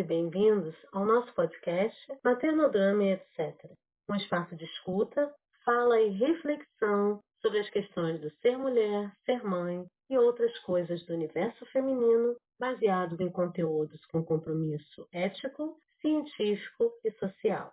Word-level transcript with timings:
e 0.00 0.02
bem-vindos 0.02 0.74
ao 0.92 1.04
nosso 1.04 1.30
podcast 1.34 1.94
Maternodrama 2.24 3.04
e 3.04 3.12
etc. 3.12 3.70
Um 4.08 4.14
espaço 4.14 4.56
de 4.56 4.64
escuta, 4.64 5.30
fala 5.62 6.00
e 6.00 6.08
reflexão 6.08 7.20
sobre 7.42 7.58
as 7.58 7.68
questões 7.68 8.18
do 8.18 8.30
ser 8.40 8.56
mulher, 8.56 9.12
ser 9.26 9.44
mãe 9.44 9.84
e 10.08 10.16
outras 10.16 10.58
coisas 10.60 11.04
do 11.04 11.12
universo 11.12 11.66
feminino, 11.66 12.34
baseados 12.58 13.20
em 13.20 13.30
conteúdos 13.30 14.02
com 14.06 14.24
compromisso 14.24 15.06
ético, 15.12 15.76
científico 16.00 16.90
e 17.04 17.12
social. 17.18 17.70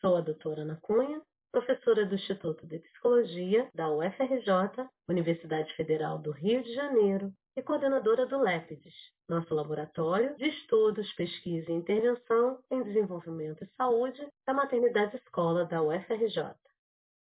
Sou 0.00 0.14
a 0.14 0.20
doutora 0.20 0.62
Ana 0.62 0.78
Cunha, 0.80 1.20
professora 1.50 2.06
do 2.06 2.14
Instituto 2.14 2.64
de 2.68 2.78
Psicologia 2.78 3.68
da 3.74 3.90
UFRJ, 3.90 4.88
Universidade 5.08 5.74
Federal 5.74 6.20
do 6.20 6.30
Rio 6.30 6.62
de 6.62 6.72
Janeiro, 6.72 7.32
e 7.56 7.62
coordenadora 7.62 8.26
do 8.26 8.38
LEPIDES, 8.38 8.94
nosso 9.28 9.54
laboratório 9.54 10.36
de 10.36 10.48
estudos, 10.48 11.12
pesquisa 11.14 11.70
e 11.70 11.74
intervenção 11.74 12.58
em 12.70 12.82
desenvolvimento 12.82 13.64
e 13.64 13.68
saúde 13.76 14.26
da 14.46 14.52
maternidade 14.52 15.16
escola 15.16 15.64
da 15.64 15.82
UFRJ. 15.82 16.54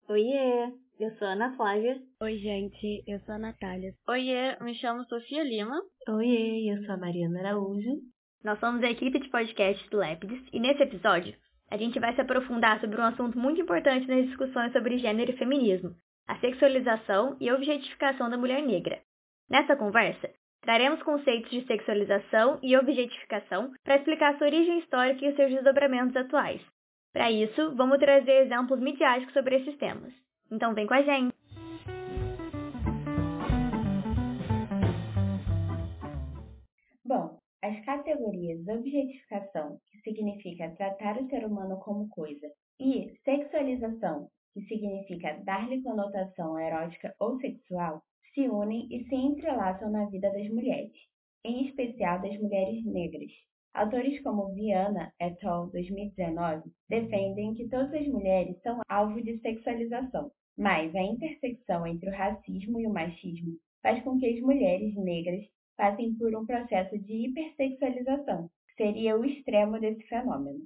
Oiê, 0.08 0.72
eu 1.00 1.10
sou 1.16 1.26
a 1.26 1.32
Ana 1.32 1.56
Flávia. 1.56 2.00
Oi, 2.22 2.38
gente, 2.38 3.02
eu 3.06 3.18
sou 3.20 3.34
a 3.34 3.38
Natália. 3.38 3.94
Oiê, 4.08 4.56
me 4.60 4.74
chamo 4.74 5.04
Sofia 5.04 5.42
Lima. 5.42 5.82
Oiê, 6.08 6.72
eu 6.72 6.84
sou 6.84 6.94
a 6.94 6.98
Mariana 6.98 7.40
Araújo. 7.40 8.00
Nós 8.44 8.60
somos 8.60 8.82
a 8.84 8.90
equipe 8.90 9.18
de 9.18 9.28
podcast 9.28 9.88
do 9.90 9.96
Lépides 9.96 10.40
e 10.52 10.60
nesse 10.60 10.82
episódio 10.82 11.34
a 11.68 11.76
gente 11.76 11.98
vai 11.98 12.14
se 12.14 12.20
aprofundar 12.20 12.80
sobre 12.80 13.00
um 13.00 13.04
assunto 13.04 13.36
muito 13.36 13.60
importante 13.60 14.06
nas 14.06 14.26
discussões 14.26 14.72
sobre 14.72 14.98
gênero 14.98 15.32
e 15.32 15.36
feminismo, 15.36 15.96
a 16.28 16.38
sexualização 16.38 17.36
e 17.40 17.50
objetificação 17.50 18.30
da 18.30 18.38
mulher 18.38 18.62
negra. 18.62 19.00
Nessa 19.50 19.74
conversa, 19.74 20.30
traremos 20.62 21.02
conceitos 21.02 21.50
de 21.50 21.66
sexualização 21.66 22.58
e 22.62 22.76
objetificação 22.76 23.72
para 23.84 23.96
explicar 23.96 24.36
sua 24.36 24.46
origem 24.46 24.78
histórica 24.80 25.24
e 25.24 25.36
seus 25.36 25.50
desdobramentos 25.50 26.16
atuais. 26.16 26.60
Para 27.12 27.30
isso, 27.30 27.74
vamos 27.76 27.98
trazer 27.98 28.44
exemplos 28.44 28.80
midiáticos 28.80 29.32
sobre 29.32 29.56
esses 29.56 29.76
temas. 29.78 30.12
Então 30.50 30.74
vem 30.74 30.86
com 30.86 30.94
a 30.94 31.02
gente! 31.02 31.34
Bom, 37.04 37.38
as 37.62 37.84
categorias 37.84 38.66
objetificação, 38.68 39.78
que 39.90 39.98
significa 40.00 40.70
tratar 40.76 41.16
o 41.16 41.28
ser 41.28 41.44
humano 41.46 41.78
como 41.80 42.08
coisa, 42.08 42.46
e 42.78 43.16
sexualização, 43.24 44.28
que 44.52 44.60
significa 44.62 45.40
dar-lhe 45.44 45.82
conotação 45.82 46.58
erótica 46.58 47.14
ou 47.18 47.38
sexual, 47.40 48.02
se 48.36 48.50
unem 48.50 48.86
e 48.90 49.02
se 49.08 49.14
entrelaçam 49.14 49.90
na 49.90 50.04
vida 50.10 50.30
das 50.30 50.46
mulheres, 50.50 50.92
em 51.42 51.66
especial 51.68 52.20
das 52.20 52.38
mulheres 52.38 52.84
negras. 52.84 53.32
Autores 53.72 54.22
como 54.22 54.52
Viana 54.52 55.10
et 55.18 55.42
al. 55.42 55.70
2019 55.70 56.70
defendem 56.86 57.54
que 57.54 57.66
todas 57.66 57.94
as 57.94 58.06
mulheres 58.06 58.60
são 58.60 58.80
alvo 58.90 59.22
de 59.22 59.38
sexualização, 59.38 60.30
mas 60.54 60.94
a 60.94 61.02
intersecção 61.02 61.86
entre 61.86 62.10
o 62.10 62.12
racismo 62.12 62.78
e 62.78 62.86
o 62.86 62.92
machismo 62.92 63.56
faz 63.82 64.04
com 64.04 64.18
que 64.18 64.26
as 64.26 64.40
mulheres 64.42 64.94
negras 64.96 65.46
passem 65.74 66.14
por 66.16 66.36
um 66.36 66.44
processo 66.44 66.98
de 66.98 67.28
hipersexualização, 67.28 68.50
que 68.68 68.84
seria 68.84 69.16
o 69.16 69.24
extremo 69.24 69.80
desse 69.80 70.02
fenômeno. 70.08 70.60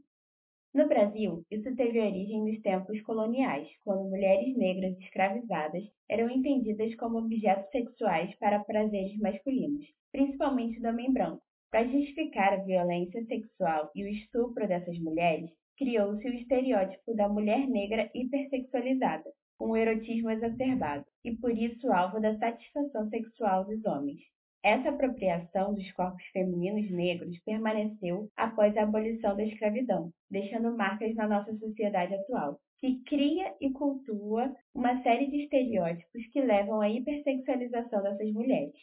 No 0.72 0.86
Brasil, 0.86 1.44
isso 1.50 1.74
teve 1.74 2.00
origem 2.00 2.44
nos 2.44 2.62
tempos 2.62 3.00
coloniais, 3.02 3.66
quando 3.84 4.08
mulheres 4.08 4.56
negras 4.56 4.96
escravizadas 5.00 5.82
eram 6.08 6.30
entendidas 6.30 6.94
como 6.94 7.18
objetos 7.18 7.68
sexuais 7.72 8.32
para 8.38 8.62
prazeres 8.62 9.18
masculinos, 9.18 9.84
principalmente 10.12 10.80
do 10.80 10.88
homem 10.88 11.12
branco. 11.12 11.42
Para 11.72 11.88
justificar 11.88 12.52
a 12.52 12.62
violência 12.62 13.24
sexual 13.24 13.90
e 13.96 14.04
o 14.04 14.08
estupro 14.08 14.68
dessas 14.68 14.96
mulheres, 15.00 15.50
criou-se 15.76 16.28
o 16.28 16.34
estereótipo 16.34 17.16
da 17.16 17.28
mulher 17.28 17.66
negra 17.66 18.08
hipersexualizada, 18.14 19.28
com 19.58 19.70
um 19.70 19.76
erotismo 19.76 20.30
exacerbado, 20.30 21.04
e 21.24 21.34
por 21.34 21.50
isso 21.50 21.92
alvo 21.92 22.20
da 22.20 22.38
satisfação 22.38 23.08
sexual 23.08 23.64
dos 23.64 23.84
homens. 23.84 24.20
Essa 24.62 24.90
apropriação 24.90 25.74
dos 25.74 25.90
corpos 25.92 26.22
femininos 26.34 26.90
negros 26.90 27.38
permaneceu 27.44 28.28
após 28.36 28.76
a 28.76 28.82
abolição 28.82 29.34
da 29.34 29.44
escravidão, 29.44 30.12
deixando 30.30 30.76
marcas 30.76 31.14
na 31.14 31.26
nossa 31.26 31.56
sociedade 31.56 32.14
atual. 32.14 32.60
Se 32.78 33.02
cria 33.04 33.54
e 33.58 33.70
cultua 33.72 34.54
uma 34.74 35.02
série 35.02 35.30
de 35.30 35.44
estereótipos 35.44 36.26
que 36.30 36.42
levam 36.42 36.80
à 36.82 36.90
hipersexualização 36.90 38.02
dessas 38.02 38.30
mulheres. 38.32 38.74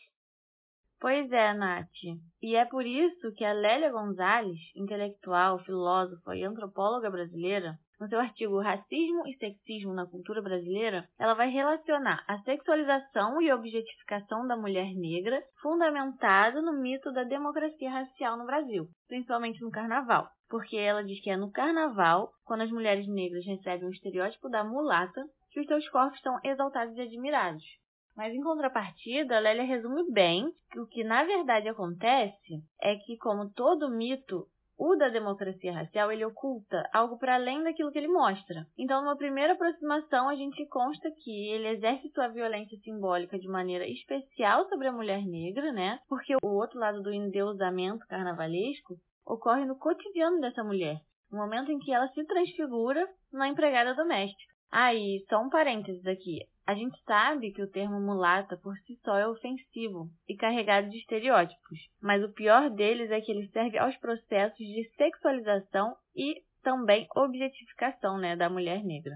Pois 0.99 1.31
é, 1.31 1.53
Nath. 1.53 1.87
E 2.41 2.55
é 2.55 2.65
por 2.65 2.83
isso 2.83 3.31
que 3.35 3.45
a 3.45 3.53
Lélia 3.53 3.91
Gonzalez, 3.91 4.57
intelectual, 4.75 5.59
filósofa 5.59 6.35
e 6.35 6.43
antropóloga 6.43 7.11
brasileira, 7.11 7.77
no 7.99 8.07
seu 8.07 8.19
artigo 8.19 8.59
Racismo 8.59 9.27
e 9.27 9.35
Sexismo 9.37 9.93
na 9.93 10.07
Cultura 10.07 10.41
Brasileira, 10.41 11.07
ela 11.19 11.35
vai 11.35 11.49
relacionar 11.49 12.23
a 12.27 12.39
sexualização 12.39 13.39
e 13.41 13.51
objetificação 13.51 14.47
da 14.47 14.57
mulher 14.57 14.93
negra 14.95 15.39
fundamentada 15.61 16.61
no 16.61 16.73
mito 16.73 17.11
da 17.11 17.23
democracia 17.23 17.91
racial 17.91 18.37
no 18.37 18.45
Brasil, 18.45 18.87
principalmente 19.07 19.61
no 19.61 19.71
carnaval. 19.71 20.27
Porque 20.49 20.77
ela 20.77 21.03
diz 21.03 21.21
que 21.21 21.29
é 21.29 21.37
no 21.37 21.51
carnaval, 21.51 22.31
quando 22.43 22.61
as 22.61 22.71
mulheres 22.71 23.07
negras 23.07 23.45
recebem 23.45 23.87
o 23.87 23.91
estereótipo 23.91 24.49
da 24.49 24.63
mulata, 24.63 25.23
que 25.51 25.59
os 25.59 25.67
seus 25.67 25.87
corpos 25.89 26.17
estão 26.17 26.39
exaltados 26.43 26.95
e 26.97 27.01
admirados. 27.01 27.63
Mas 28.17 28.33
em 28.33 28.41
contrapartida, 28.41 29.39
Lélia 29.39 29.63
resume 29.63 30.11
bem 30.11 30.51
que 30.71 30.79
o 30.79 30.87
que 30.87 31.03
na 31.03 31.23
verdade 31.23 31.69
acontece 31.69 32.63
é 32.81 32.95
que, 32.95 33.15
como 33.17 33.53
todo 33.53 33.95
mito, 33.95 34.47
o 34.75 34.95
da 34.95 35.09
democracia 35.09 35.71
racial, 35.71 36.11
ele 36.11 36.25
oculta 36.25 36.83
algo 36.91 37.19
para 37.19 37.35
além 37.35 37.63
daquilo 37.63 37.91
que 37.91 37.97
ele 37.97 38.07
mostra. 38.07 38.65
Então, 38.77 39.01
numa 39.01 39.15
primeira 39.15 39.53
aproximação, 39.53 40.29
a 40.29 40.35
gente 40.35 40.65
consta 40.67 41.11
que 41.11 41.49
ele 41.49 41.67
exerce 41.67 42.09
sua 42.09 42.27
violência 42.27 42.77
simbólica 42.79 43.37
de 43.37 43.47
maneira 43.47 43.87
especial 43.87 44.67
sobre 44.67 44.87
a 44.87 44.91
mulher 44.91 45.23
negra, 45.23 45.71
né? 45.71 45.99
Porque 46.09 46.35
o 46.43 46.47
outro 46.47 46.79
lado 46.79 47.03
do 47.03 47.13
endeusamento 47.13 48.05
carnavalesco 48.07 48.95
ocorre 49.25 49.65
no 49.65 49.77
cotidiano 49.77 50.39
dessa 50.39 50.63
mulher, 50.63 50.97
no 51.31 51.37
momento 51.37 51.71
em 51.71 51.77
que 51.77 51.91
ela 51.91 52.07
se 52.09 52.23
transfigura 52.25 53.07
na 53.31 53.47
empregada 53.47 53.93
doméstica. 53.93 54.53
Ah, 54.71 54.93
e 54.93 55.23
só 55.29 55.39
um 55.39 55.49
parênteses 55.49 56.05
aqui. 56.05 56.39
A 56.67 56.75
gente 56.75 57.01
sabe 57.05 57.53
que 57.53 57.61
o 57.61 57.71
termo 57.71 57.97
mulata 57.97 58.57
por 58.57 58.75
si 58.79 58.99
só 59.01 59.15
é 59.17 59.25
ofensivo 59.25 60.09
e 60.27 60.35
carregado 60.35 60.89
de 60.89 60.97
estereótipos, 60.97 61.79
mas 62.01 62.21
o 62.21 62.33
pior 62.33 62.69
deles 62.69 63.09
é 63.09 63.21
que 63.21 63.31
ele 63.31 63.47
serve 63.51 63.77
aos 63.77 63.95
processos 63.95 64.57
de 64.57 64.83
sexualização 64.97 65.95
e 66.13 66.41
também 66.61 67.07
objetificação 67.15 68.17
né, 68.17 68.35
da 68.35 68.49
mulher 68.49 68.83
negra. 68.83 69.13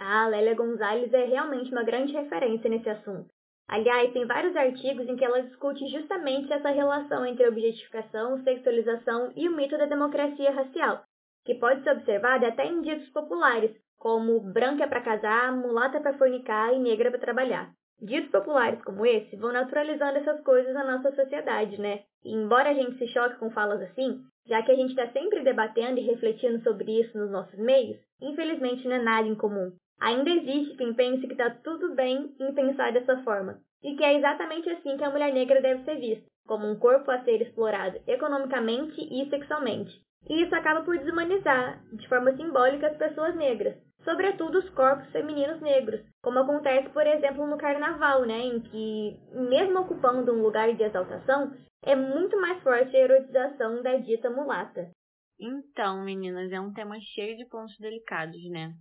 A 0.00 0.28
Lélia 0.28 0.54
Gonzalez 0.54 1.12
é 1.12 1.26
realmente 1.26 1.70
uma 1.70 1.84
grande 1.84 2.14
referência 2.14 2.70
nesse 2.70 2.88
assunto. 2.88 3.28
Aliás, 3.68 4.10
tem 4.14 4.24
vários 4.26 4.56
artigos 4.56 5.06
em 5.06 5.16
que 5.16 5.24
ela 5.24 5.42
discute 5.42 5.86
justamente 5.88 6.50
essa 6.50 6.70
relação 6.70 7.26
entre 7.26 7.46
objetificação, 7.46 8.42
sexualização 8.42 9.30
e 9.36 9.46
o 9.50 9.54
mito 9.54 9.76
da 9.76 9.84
democracia 9.84 10.50
racial, 10.50 11.04
que 11.44 11.54
pode 11.54 11.82
ser 11.82 11.90
observada 11.90 12.48
até 12.48 12.66
em 12.66 12.82
ditos 12.82 13.08
populares, 13.10 13.70
como 13.98 14.40
branca 14.40 14.84
é 14.84 14.86
para 14.86 15.00
casar, 15.00 15.52
mulata 15.52 15.98
é 15.98 16.00
para 16.00 16.18
fornicar 16.18 16.74
e 16.74 16.78
negra 16.78 17.08
é 17.08 17.10
para 17.10 17.20
trabalhar. 17.20 17.70
Ditos 18.00 18.30
populares 18.30 18.82
como 18.82 19.06
esse 19.06 19.36
vão 19.36 19.52
naturalizando 19.52 20.18
essas 20.18 20.40
coisas 20.42 20.74
na 20.74 20.84
nossa 20.84 21.14
sociedade, 21.14 21.80
né? 21.80 22.00
E 22.24 22.34
embora 22.34 22.70
a 22.70 22.74
gente 22.74 22.98
se 22.98 23.06
choque 23.08 23.36
com 23.36 23.50
falas 23.50 23.80
assim, 23.80 24.20
já 24.46 24.60
que 24.62 24.72
a 24.72 24.74
gente 24.74 24.90
está 24.90 25.06
sempre 25.12 25.44
debatendo 25.44 26.00
e 26.00 26.04
refletindo 26.04 26.60
sobre 26.64 27.00
isso 27.00 27.16
nos 27.16 27.30
nossos 27.30 27.58
meios, 27.58 27.96
infelizmente 28.20 28.86
não 28.88 28.96
é 28.96 29.02
nada 29.02 29.28
incomum. 29.28 29.70
Ainda 30.00 30.30
existe 30.30 30.76
quem 30.76 30.94
pense 30.94 31.24
que 31.26 31.32
está 31.32 31.50
tudo 31.50 31.94
bem 31.94 32.34
em 32.40 32.52
pensar 32.54 32.92
dessa 32.92 33.22
forma, 33.22 33.60
e 33.84 33.94
que 33.94 34.02
é 34.02 34.16
exatamente 34.16 34.68
assim 34.68 34.96
que 34.96 35.04
a 35.04 35.10
mulher 35.10 35.32
negra 35.32 35.60
deve 35.60 35.84
ser 35.84 35.96
vista, 36.00 36.26
como 36.44 36.68
um 36.68 36.76
corpo 36.76 37.08
a 37.08 37.22
ser 37.22 37.40
explorado 37.40 38.00
economicamente 38.08 39.00
e 39.00 39.30
sexualmente, 39.30 39.92
e 40.28 40.42
isso 40.42 40.54
acaba 40.54 40.82
por 40.82 40.96
desumanizar, 40.98 41.82
de 41.92 42.08
forma 42.08 42.34
simbólica, 42.36 42.88
as 42.88 42.96
pessoas 42.96 43.34
negras, 43.34 43.76
sobretudo 44.04 44.58
os 44.58 44.68
corpos 44.70 45.10
femininos 45.10 45.60
negros, 45.60 46.00
como 46.22 46.38
acontece, 46.38 46.88
por 46.90 47.06
exemplo, 47.06 47.46
no 47.46 47.58
carnaval, 47.58 48.24
né, 48.24 48.38
em 48.38 48.60
que, 48.60 49.20
mesmo 49.32 49.80
ocupando 49.80 50.32
um 50.32 50.42
lugar 50.42 50.72
de 50.74 50.82
exaltação, 50.82 51.52
é 51.84 51.96
muito 51.96 52.40
mais 52.40 52.62
forte 52.62 52.96
a 52.96 53.00
erotização 53.00 53.82
da 53.82 53.96
dita 53.96 54.30
mulata. 54.30 54.90
Então, 55.40 56.04
meninas, 56.04 56.52
é 56.52 56.60
um 56.60 56.72
tema 56.72 56.96
cheio 57.00 57.36
de 57.36 57.44
pontos 57.46 57.76
delicados, 57.78 58.40
né? 58.50 58.72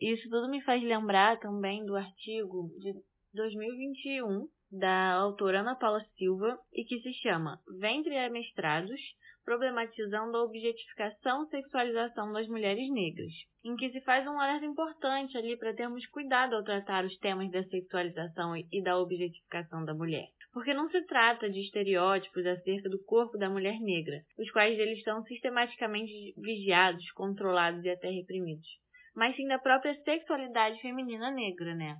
Isso 0.00 0.28
tudo 0.28 0.48
me 0.48 0.60
faz 0.62 0.82
lembrar 0.82 1.38
também 1.38 1.84
do 1.84 1.96
artigo 1.96 2.70
de 2.80 2.92
2021 3.34 4.48
da 4.70 5.12
autora 5.14 5.60
Ana 5.60 5.74
Paula 5.74 6.04
Silva 6.16 6.58
e 6.72 6.84
que 6.84 7.00
se 7.00 7.12
chama 7.14 7.60
Ventre 7.78 8.28
Mestrados, 8.30 9.00
problematizando 9.44 10.36
a 10.36 10.44
objetificação 10.44 11.44
e 11.44 11.48
sexualização 11.48 12.32
das 12.32 12.46
mulheres 12.48 12.90
negras, 12.90 13.32
em 13.64 13.76
que 13.76 13.90
se 13.90 14.00
faz 14.02 14.26
um 14.26 14.38
alerta 14.38 14.66
importante 14.66 15.38
ali 15.38 15.56
para 15.56 15.74
termos 15.74 16.06
cuidado 16.06 16.54
ao 16.54 16.62
tratar 16.62 17.04
os 17.04 17.16
temas 17.18 17.50
da 17.50 17.62
sexualização 17.64 18.54
e 18.56 18.82
da 18.82 18.98
objetificação 18.98 19.84
da 19.84 19.94
mulher. 19.94 20.28
porque 20.52 20.74
não 20.74 20.88
se 20.88 21.00
trata 21.02 21.48
de 21.48 21.60
estereótipos 21.60 22.44
acerca 22.44 22.88
do 22.88 22.98
corpo 23.04 23.38
da 23.38 23.48
mulher 23.48 23.78
negra, 23.80 24.22
os 24.38 24.50
quais 24.50 24.78
eles 24.78 25.02
são 25.02 25.22
sistematicamente 25.24 26.34
vigiados, 26.36 27.10
controlados 27.12 27.84
e 27.84 27.90
até 27.90 28.10
reprimidos, 28.10 28.66
mas 29.14 29.36
sim 29.36 29.46
da 29.46 29.58
própria 29.58 29.94
sexualidade 30.02 30.80
feminina 30.80 31.30
negra, 31.30 31.74
né? 31.74 31.96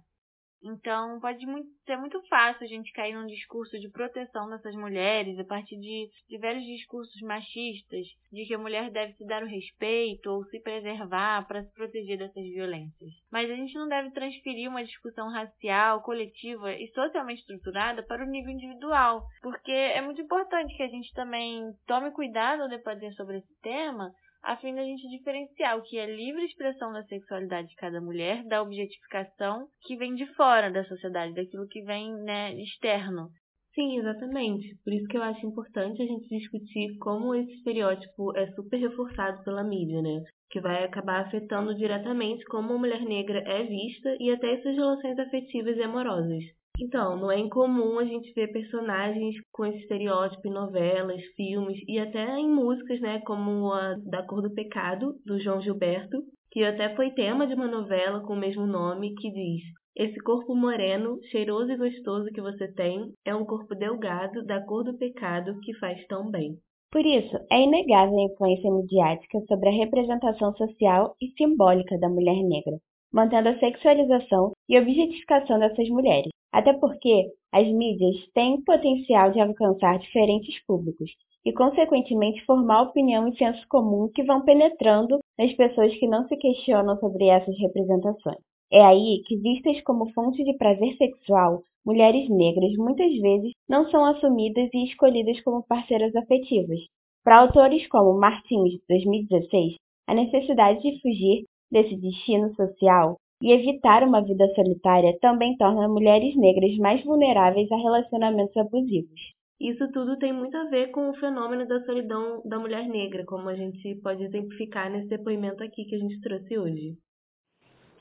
Então, 0.62 1.20
pode 1.20 1.44
ser 1.86 1.96
muito 1.96 2.20
fácil 2.28 2.64
a 2.64 2.68
gente 2.68 2.92
cair 2.92 3.14
num 3.14 3.26
discurso 3.26 3.78
de 3.78 3.88
proteção 3.88 4.48
dessas 4.48 4.74
mulheres 4.74 5.38
a 5.38 5.44
partir 5.44 5.76
de, 5.76 6.10
de 6.28 6.38
velhos 6.38 6.64
discursos 6.64 7.20
machistas, 7.22 8.06
de 8.32 8.44
que 8.44 8.54
a 8.54 8.58
mulher 8.58 8.90
deve 8.90 9.12
se 9.14 9.24
dar 9.24 9.42
o 9.42 9.46
respeito 9.46 10.28
ou 10.30 10.44
se 10.46 10.60
preservar 10.60 11.46
para 11.46 11.62
se 11.62 11.72
proteger 11.74 12.18
dessas 12.18 12.44
violências. 12.44 13.10
Mas 13.30 13.50
a 13.50 13.54
gente 13.54 13.74
não 13.74 13.88
deve 13.88 14.10
transferir 14.10 14.68
uma 14.68 14.84
discussão 14.84 15.30
racial, 15.30 16.02
coletiva 16.02 16.72
e 16.72 16.88
socialmente 16.88 17.40
estruturada 17.40 18.02
para 18.02 18.24
o 18.24 18.28
nível 18.28 18.50
individual, 18.50 19.24
porque 19.40 19.72
é 19.72 20.00
muito 20.02 20.20
importante 20.20 20.76
que 20.76 20.82
a 20.82 20.88
gente 20.88 21.12
também 21.14 21.72
tome 21.86 22.10
cuidado 22.10 22.62
ao 22.62 22.68
debater 22.68 23.12
sobre 23.14 23.38
esse 23.38 23.60
tema 23.60 24.12
a 24.42 24.56
fim 24.56 24.74
de 24.74 24.80
a 24.80 24.84
gente 24.84 25.08
diferenciar 25.08 25.78
o 25.78 25.82
que 25.82 25.98
é 25.98 26.06
livre 26.06 26.44
expressão 26.44 26.92
da 26.92 27.02
sexualidade 27.04 27.68
de 27.68 27.76
cada 27.76 28.00
mulher 28.00 28.44
da 28.44 28.62
objetificação 28.62 29.68
que 29.82 29.96
vem 29.96 30.14
de 30.14 30.26
fora 30.34 30.70
da 30.70 30.84
sociedade, 30.84 31.34
daquilo 31.34 31.68
que 31.68 31.82
vem 31.82 32.12
né, 32.22 32.54
externo. 32.54 33.30
Sim, 33.74 33.98
exatamente. 33.98 34.76
Por 34.82 34.92
isso 34.92 35.06
que 35.06 35.16
eu 35.16 35.22
acho 35.22 35.46
importante 35.46 36.02
a 36.02 36.06
gente 36.06 36.28
discutir 36.28 36.96
como 36.98 37.34
esse 37.34 37.52
estereótipo 37.52 38.36
é 38.36 38.50
super 38.52 38.76
reforçado 38.76 39.44
pela 39.44 39.62
mídia, 39.62 40.02
né? 40.02 40.24
Que 40.50 40.60
vai 40.60 40.82
acabar 40.82 41.20
afetando 41.20 41.74
diretamente 41.76 42.44
como 42.46 42.72
a 42.72 42.78
mulher 42.78 43.02
negra 43.02 43.38
é 43.46 43.62
vista 43.64 44.16
e 44.18 44.32
até 44.32 44.60
suas 44.62 44.74
relações 44.74 45.18
afetivas 45.18 45.76
e 45.76 45.82
amorosas. 45.82 46.57
Então, 46.80 47.16
não 47.16 47.30
é 47.30 47.38
incomum 47.38 47.98
a 47.98 48.04
gente 48.04 48.32
ver 48.34 48.52
personagens 48.52 49.34
com 49.52 49.66
esse 49.66 49.78
estereótipo 49.78 50.46
em 50.46 50.52
novelas, 50.52 51.20
filmes 51.34 51.78
e 51.88 51.98
até 51.98 52.38
em 52.38 52.48
músicas, 52.48 53.00
né, 53.00 53.20
como 53.26 53.72
a 53.72 53.96
da 54.06 54.22
Cor 54.22 54.42
do 54.42 54.54
Pecado, 54.54 55.16
do 55.26 55.40
João 55.40 55.60
Gilberto, 55.60 56.22
que 56.52 56.62
até 56.62 56.94
foi 56.94 57.10
tema 57.10 57.46
de 57.46 57.54
uma 57.54 57.66
novela 57.66 58.20
com 58.20 58.34
o 58.34 58.38
mesmo 58.38 58.66
nome, 58.66 59.14
que 59.16 59.30
diz: 59.30 59.62
Esse 59.96 60.18
corpo 60.20 60.54
moreno, 60.54 61.18
cheiroso 61.30 61.72
e 61.72 61.76
gostoso 61.76 62.30
que 62.32 62.40
você 62.40 62.72
tem 62.72 63.12
é 63.24 63.34
um 63.34 63.44
corpo 63.44 63.74
delgado 63.74 64.44
da 64.46 64.64
cor 64.64 64.84
do 64.84 64.96
pecado 64.96 65.58
que 65.60 65.74
faz 65.78 66.06
tão 66.06 66.30
bem. 66.30 66.56
Por 66.90 67.04
isso, 67.04 67.36
é 67.50 67.60
inegável 67.60 68.18
a 68.18 68.22
influência 68.22 68.70
midiática 68.70 69.40
sobre 69.46 69.68
a 69.68 69.72
representação 69.72 70.54
social 70.54 71.14
e 71.20 71.30
simbólica 71.36 71.98
da 71.98 72.08
mulher 72.08 72.42
negra, 72.42 72.78
mantendo 73.12 73.48
a 73.48 73.58
sexualização 73.58 74.52
e 74.68 74.78
objetificação 74.78 75.58
dessas 75.58 75.88
mulheres. 75.88 76.30
Até 76.52 76.72
porque 76.72 77.30
as 77.52 77.66
mídias 77.66 78.16
têm 78.34 78.62
potencial 78.62 79.30
de 79.30 79.40
alcançar 79.40 79.98
diferentes 79.98 80.62
públicos 80.66 81.10
e, 81.44 81.52
consequentemente, 81.52 82.44
formar 82.44 82.82
opinião 82.82 83.28
e 83.28 83.36
senso 83.36 83.64
comum 83.68 84.10
que 84.14 84.22
vão 84.22 84.44
penetrando 84.44 85.18
nas 85.38 85.52
pessoas 85.54 85.94
que 85.96 86.06
não 86.06 86.26
se 86.28 86.36
questionam 86.36 86.98
sobre 86.98 87.26
essas 87.28 87.56
representações. 87.58 88.38
É 88.70 88.84
aí 88.84 89.22
que, 89.26 89.36
vistas 89.36 89.80
como 89.82 90.12
fonte 90.12 90.44
de 90.44 90.56
prazer 90.58 90.94
sexual, 90.96 91.62
mulheres 91.84 92.28
negras 92.28 92.76
muitas 92.76 93.14
vezes 93.16 93.52
não 93.68 93.88
são 93.90 94.04
assumidas 94.04 94.68
e 94.74 94.84
escolhidas 94.84 95.40
como 95.40 95.64
parceiras 95.66 96.14
afetivas. 96.14 96.80
Para 97.24 97.40
autores 97.40 97.86
como 97.88 98.18
Martins, 98.18 98.78
2016, 98.88 99.76
a 100.06 100.14
necessidade 100.14 100.82
de 100.82 101.00
fugir 101.00 101.44
desse 101.70 101.96
destino 101.96 102.54
social 102.54 103.16
e 103.42 103.52
evitar 103.52 104.02
uma 104.02 104.20
vida 104.22 104.46
solitária 104.54 105.16
também 105.20 105.56
torna 105.56 105.88
mulheres 105.88 106.36
negras 106.36 106.76
mais 106.78 107.02
vulneráveis 107.04 107.70
a 107.70 107.76
relacionamentos 107.76 108.56
abusivos. 108.56 109.38
Isso 109.60 109.90
tudo 109.90 110.16
tem 110.18 110.32
muito 110.32 110.56
a 110.56 110.64
ver 110.64 110.92
com 110.92 111.10
o 111.10 111.14
fenômeno 111.14 111.66
da 111.66 111.80
solidão 111.84 112.40
da 112.44 112.58
mulher 112.58 112.86
negra, 112.88 113.24
como 113.24 113.48
a 113.48 113.56
gente 113.56 113.96
pode 113.96 114.22
exemplificar 114.22 114.90
nesse 114.90 115.08
depoimento 115.08 115.64
aqui 115.64 115.84
que 115.84 115.96
a 115.96 115.98
gente 115.98 116.20
trouxe 116.20 116.56
hoje. 116.56 116.96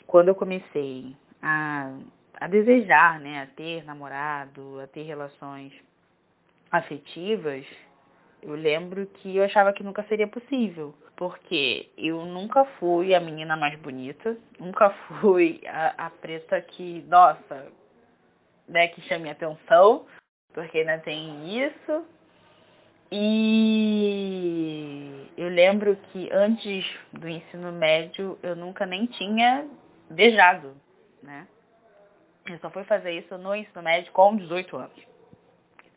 Quando 0.06 0.28
eu 0.28 0.36
comecei 0.36 1.16
a, 1.42 1.98
a 2.36 2.48
desejar, 2.48 3.20
né, 3.20 3.42
a 3.42 3.48
ter 3.48 3.84
namorado, 3.84 4.80
a 4.80 4.88
ter 4.88 5.02
relações 5.02 5.74
afetivas, 6.72 7.66
eu 8.42 8.54
lembro 8.54 9.06
que 9.08 9.36
eu 9.36 9.44
achava 9.44 9.74
que 9.74 9.84
nunca 9.84 10.04
seria 10.04 10.28
possível 10.28 10.94
porque 11.18 11.90
eu 11.98 12.24
nunca 12.26 12.64
fui 12.80 13.14
a 13.14 13.20
menina 13.20 13.58
mais 13.58 13.78
bonita, 13.80 14.38
nunca 14.60 14.92
fui 15.20 15.60
a, 15.68 16.06
a 16.06 16.10
preta 16.12 16.62
que, 16.62 17.02
nossa, 17.08 17.68
né, 18.68 18.88
que 18.90 19.02
chame 19.02 19.30
atenção, 19.30 20.06
porque 20.54 20.78
ainda 20.78 21.00
tem 21.00 21.66
isso. 21.66 22.06
E 23.12 23.58
eu 25.36 25.50
lembro 25.50 25.96
que 26.12 26.30
antes 26.32 26.86
do 27.12 27.28
ensino 27.28 27.72
médio 27.72 28.38
eu 28.44 28.56
nunca 28.56 28.86
nem 28.86 29.08
tinha 29.08 29.68
beijado, 30.10 30.76
né? 31.24 31.48
Eu 32.46 32.60
só 32.60 32.70
fui 32.70 32.84
fazer 32.84 33.12
isso 33.14 33.38
no 33.38 33.56
ensino 33.56 33.82
médio 33.82 34.12
com 34.12 34.36
18 34.36 34.78
anos. 34.78 35.08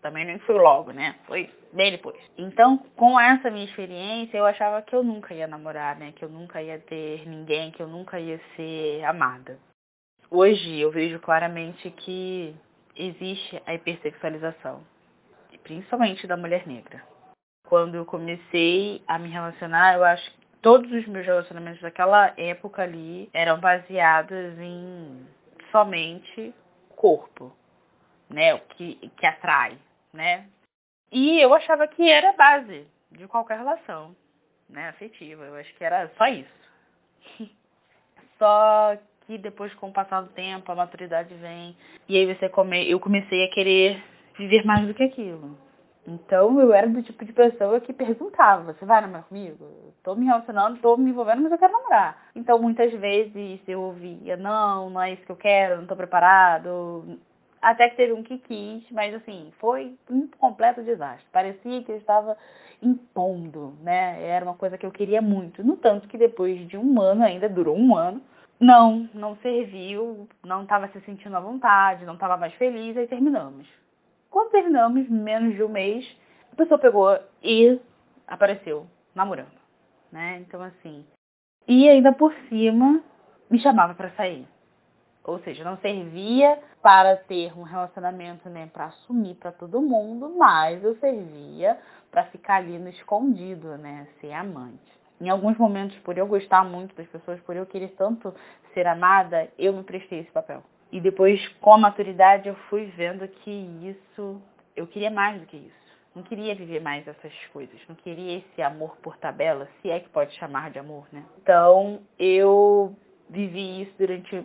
Também 0.00 0.25
nem 0.25 0.38
fui 0.40 0.54
logo, 0.54 0.93
né? 0.93 1.16
Foi 1.26 1.50
bem 1.72 1.93
depois. 1.93 2.19
Então, 2.37 2.78
com 2.96 3.19
essa 3.19 3.50
minha 3.50 3.64
experiência, 3.64 4.37
eu 4.37 4.46
achava 4.46 4.82
que 4.82 4.94
eu 4.94 5.02
nunca 5.02 5.34
ia 5.34 5.46
namorar, 5.46 5.96
né? 5.96 6.12
Que 6.12 6.25
eu 6.25 6.28
nunca 6.28 6.62
ia 6.62 6.78
ter 6.78 7.28
ninguém, 7.28 7.70
que 7.70 7.82
eu 7.82 7.88
nunca 7.88 8.19
ia 8.19 8.40
ser 8.56 9.05
amada. 9.05 9.58
Hoje 10.31 10.78
eu 10.78 10.90
vejo 10.90 11.19
claramente 11.19 11.90
que 11.90 12.55
existe 12.96 13.61
a 13.67 13.75
hipersexualização, 13.75 14.82
principalmente 15.64 16.26
da 16.26 16.37
mulher 16.37 16.67
negra. 16.67 17.02
Quando 17.67 17.94
eu 17.96 18.05
comecei 18.05 19.02
a 19.06 19.19
me 19.19 19.28
relacionar, 19.28 19.94
eu 19.94 20.05
acho 20.05 20.31
que 20.31 20.46
todos 20.62 20.90
os 20.93 21.06
meus 21.06 21.26
relacionamentos 21.26 21.81
daquela 21.81 22.32
época 22.37 22.82
ali 22.82 23.28
eram 23.32 23.58
baseados 23.58 24.58
em 24.58 25.26
somente 25.70 26.55
corpo, 26.94 27.52
né? 28.28 28.55
O 28.55 28.61
que, 28.61 29.11
que 29.17 29.26
atrai, 29.26 29.78
né? 30.12 30.46
E 31.10 31.40
eu 31.40 31.52
achava 31.54 31.86
que 31.88 32.08
era 32.08 32.32
base 32.32 32.86
de 33.10 33.26
qualquer 33.26 33.58
relação, 33.58 34.14
né, 34.69 34.88
afetiva. 34.88 35.44
Eu 35.44 35.56
acho 35.56 35.74
que 35.74 35.84
era 35.84 36.08
só 36.17 36.26
isso. 36.26 36.50
só 38.38 38.96
que 39.26 39.36
depois, 39.38 39.74
com 39.74 39.88
o 39.88 39.93
passar 39.93 40.22
do 40.22 40.29
tempo, 40.31 40.70
a 40.70 40.74
maturidade 40.74 41.34
vem. 41.34 41.76
E 42.08 42.17
aí 42.17 42.34
você 42.34 42.48
come... 42.48 42.88
eu 42.88 43.00
comecei 43.00 43.44
a 43.44 43.50
querer 43.50 44.02
viver 44.38 44.64
mais 44.64 44.86
do 44.86 44.94
que 44.94 45.02
aquilo. 45.02 45.58
Então 46.06 46.58
eu 46.60 46.72
era 46.72 46.88
do 46.88 47.02
tipo 47.02 47.24
de 47.24 47.32
pessoa 47.32 47.81
que 47.81 47.93
perguntava, 47.93 48.72
você 48.72 48.84
vai 48.84 49.00
namorar 49.00 49.24
comigo? 49.24 49.93
Tô 50.02 50.14
me 50.14 50.24
relacionando, 50.24 50.81
tô 50.81 50.96
me 50.96 51.10
envolvendo, 51.10 51.43
mas 51.43 51.52
eu 51.52 51.58
quero 51.58 51.72
namorar. 51.72 52.31
Então 52.34 52.58
muitas 52.58 52.90
vezes 52.93 53.60
eu 53.69 53.81
ouvia, 53.81 54.36
não, 54.36 54.90
não 54.90 55.02
é 55.02 55.12
isso 55.12 55.22
que 55.22 55.31
eu 55.31 55.36
quero, 55.36 55.76
não 55.76 55.86
tô 55.86 55.94
preparado, 55.94 57.19
até 57.60 57.88
que 57.88 57.96
teve 57.96 58.12
um 58.12 58.22
que 58.22 58.38
quis, 58.38 58.84
mas 58.90 59.14
assim, 59.14 59.52
foi 59.58 59.96
um 60.08 60.26
completo 60.26 60.82
desastre. 60.82 61.26
Parecia 61.31 61.82
que 61.82 61.93
eu 61.93 61.96
estava 61.96 62.36
impondo, 62.82 63.74
né? 63.82 64.22
Era 64.26 64.44
uma 64.44 64.55
coisa 64.55 64.79
que 64.79 64.86
eu 64.86 64.90
queria 64.90 65.20
muito. 65.20 65.62
No 65.62 65.76
tanto 65.76 66.08
que 66.08 66.17
depois 66.17 66.67
de 66.69 66.76
um 66.76 67.00
ano, 67.00 67.24
ainda 67.24 67.48
durou 67.48 67.76
um 67.76 67.94
ano, 67.94 68.22
não, 68.58 69.08
não 69.14 69.36
serviu, 69.36 70.29
não 70.44 70.62
estava 70.62 70.88
se 70.88 71.00
sentindo 71.00 71.36
à 71.36 71.40
vontade, 71.40 72.05
não 72.05 72.14
estava 72.14 72.36
mais 72.36 72.55
feliz, 72.55 72.96
aí 72.96 73.06
terminamos. 73.06 73.67
Quando 74.31 74.50
terminamos, 74.50 75.08
menos 75.08 75.55
de 75.55 75.62
um 75.62 75.69
mês, 75.69 76.06
a 76.52 76.56
pessoa 76.56 76.79
pegou 76.79 77.19
e 77.43 77.79
apareceu 78.26 78.86
namorando, 79.14 79.58
né? 80.12 80.38
Então 80.40 80.62
assim, 80.62 81.05
e 81.67 81.88
ainda 81.88 82.12
por 82.12 82.32
cima 82.48 83.02
me 83.50 83.58
chamava 83.58 83.94
para 83.94 84.10
sair. 84.10 84.46
Ou 85.24 85.39
seja, 85.41 85.62
não 85.62 85.77
servia 85.79 86.58
para 86.82 87.17
ter 87.17 87.56
um 87.58 87.62
relacionamento, 87.62 88.48
né, 88.48 88.69
para 88.72 88.86
assumir 88.86 89.34
para 89.34 89.53
todo 89.53 89.81
mundo, 89.81 90.34
mas 90.36 90.82
eu 90.82 90.96
servia 90.96 91.79
para 92.10 92.24
ficar 92.27 92.56
ali 92.56 92.79
no 92.79 92.89
escondido, 92.89 93.77
né, 93.77 94.06
ser 94.20 94.32
amante. 94.32 95.00
Em 95.20 95.29
alguns 95.29 95.58
momentos, 95.58 95.96
por 95.98 96.17
eu 96.17 96.27
gostar 96.27 96.65
muito 96.65 96.94
das 96.96 97.06
pessoas, 97.06 97.39
por 97.41 97.55
eu 97.55 97.67
querer 97.67 97.94
tanto 97.98 98.34
ser 98.72 98.86
amada, 98.86 99.48
eu 99.58 99.72
me 99.72 99.82
prestei 99.82 100.20
esse 100.20 100.31
papel. 100.31 100.62
E 100.91 101.00
depois, 101.00 101.46
com 101.60 101.74
a 101.74 101.79
maturidade, 101.79 102.48
eu 102.48 102.55
fui 102.69 102.86
vendo 102.96 103.29
que 103.29 103.50
isso, 103.50 104.41
eu 104.74 104.86
queria 104.86 105.10
mais 105.10 105.39
do 105.39 105.46
que 105.46 105.56
isso. 105.56 105.81
Não 106.15 106.22
queria 106.22 106.55
viver 106.55 106.81
mais 106.81 107.06
essas 107.06 107.32
coisas, 107.53 107.79
não 107.89 107.94
queria 107.94 108.39
esse 108.39 108.62
amor 108.62 108.96
por 108.96 109.17
tabela, 109.19 109.69
se 109.81 109.91
é 109.91 110.00
que 110.00 110.08
pode 110.08 110.34
chamar 110.34 110.70
de 110.70 110.79
amor, 110.79 111.06
né? 111.12 111.22
Então, 111.41 112.00
eu 112.19 112.96
vivi 113.29 113.82
isso 113.82 113.93
durante 113.96 114.44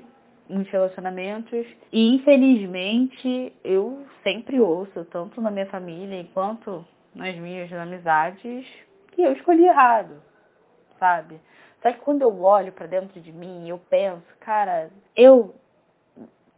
muitos 0.50 0.72
relacionamentos. 0.72 1.66
E 1.92 2.16
infelizmente 2.16 3.54
eu 3.64 4.06
sempre 4.24 4.60
ouço, 4.60 5.06
tanto 5.06 5.42
na 5.42 5.52
minha 5.52 5.66
família 5.68 6.26
quanto 6.34 6.86
nas 7.14 7.36
minhas 7.36 7.72
amizades, 7.72 8.66
que 9.12 9.22
eu 9.22 9.32
escolhi 9.34 9.66
errado, 9.66 10.22
sabe? 11.00 11.40
Só 11.82 11.92
que 11.92 12.00
quando 12.00 12.22
eu 12.24 12.42
olho 12.42 12.72
para 12.72 12.88
dentro 12.88 13.22
de 13.22 13.32
mim, 13.32 13.70
eu 13.70 13.80
penso, 13.90 14.26
cara, 14.40 14.90
eu 15.16 15.56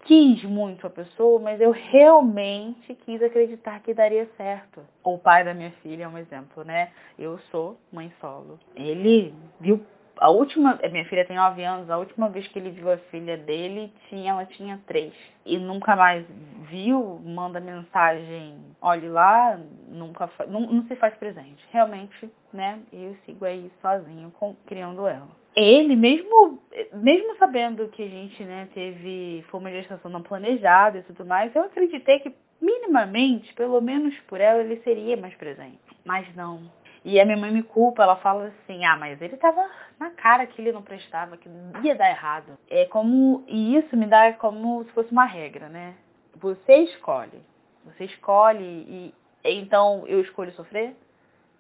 quis 0.06 0.42
muito 0.44 0.88
a 0.88 0.90
pessoa, 0.90 1.40
mas 1.40 1.60
eu 1.60 1.72
realmente 1.72 2.96
quis 2.96 3.22
acreditar 3.22 3.82
que 3.82 3.94
daria 3.94 4.26
certo. 4.38 4.82
O 5.04 5.18
pai 5.18 5.44
da 5.44 5.54
minha 5.54 5.72
filha 5.84 6.06
é 6.06 6.08
um 6.08 6.18
exemplo, 6.18 6.64
né? 6.64 6.92
Eu 7.20 7.38
sou 7.52 7.78
mãe 7.92 8.12
solo. 8.22 8.58
Ele 8.74 9.34
viu 9.60 9.86
a 10.20 10.30
última, 10.30 10.80
minha 10.92 11.06
filha 11.06 11.26
tem 11.26 11.36
9 11.36 11.64
anos, 11.64 11.90
a 11.90 11.98
última 11.98 12.30
vez 12.30 12.48
que 12.48 12.60
ele 12.60 12.72
viu 12.72 12.92
a 12.92 12.98
filha 12.98 13.38
dele, 13.38 13.92
tinha, 14.10 14.32
ela 14.32 14.46
tinha 14.46 14.80
3. 14.88 15.14
E 15.46 15.58
nunca 15.58 15.96
mais 15.96 16.26
viu, 16.70 17.22
manda 17.24 17.60
mensagem, 17.60 18.58
olhe 18.82 19.08
lá, 19.08 19.60
nunca 19.88 20.30
não, 20.48 20.62
não 20.62 20.84
se 20.88 20.96
faz 20.96 21.16
presente. 21.16 21.64
Realmente, 21.72 22.30
né, 22.52 22.80
eu 22.92 23.16
sigo 23.26 23.46
aí 23.46 23.72
sozinho, 23.82 24.32
com, 24.32 24.56
criando 24.66 25.08
ela. 25.08 25.30
Ele, 25.56 25.96
mesmo, 25.96 26.62
mesmo 26.94 27.36
sabendo 27.38 27.88
que 27.88 28.04
a 28.04 28.08
gente, 28.08 28.44
né, 28.44 28.68
teve, 28.74 29.44
foi 29.50 29.60
uma 29.60 29.72
gestação 29.72 30.12
não 30.12 30.22
planejada 30.22 31.00
e 31.00 31.04
tudo 31.04 31.26
mais, 31.26 31.56
eu 31.56 31.64
acreditei 31.64 32.20
que 32.20 32.34
minimamente, 32.62 33.54
pelo 33.54 33.80
menos 33.82 34.18
por 34.28 34.42
ela, 34.42 34.62
ele 34.62 34.78
seria 34.84 35.18
mais 35.18 35.34
presente. 35.36 35.80
Mas 36.06 36.34
não, 36.36 36.62
e 37.08 37.22
a 37.22 37.26
minha 37.26 37.38
mãe 37.38 37.50
me 37.50 37.64
culpa, 37.64 38.04
ela 38.04 38.18
fala 38.18 38.48
assim, 38.48 38.84
ah, 38.84 38.98
mas 38.98 39.22
ele 39.22 39.38
tava 39.38 39.66
na 39.98 40.10
cara 40.10 40.46
que 40.46 40.62
ele 40.62 40.74
não 40.74 40.82
prestava, 40.82 41.38
que 41.38 41.48
ia 41.82 41.96
dar 41.96 42.10
errado. 42.10 42.58
É 42.70 42.84
como, 42.84 43.46
e 43.48 43.78
isso 43.78 43.96
me 43.96 44.06
dá 44.06 44.34
como 44.34 44.84
se 44.84 44.92
fosse 44.92 45.10
uma 45.14 45.24
regra, 45.24 45.70
né? 45.70 45.96
Você 46.36 46.76
escolhe. 46.80 47.42
Você 47.86 48.04
escolhe 48.04 48.62
e 48.62 49.14
então 49.46 50.04
eu 50.06 50.20
escolho 50.20 50.52
sofrer? 50.52 50.98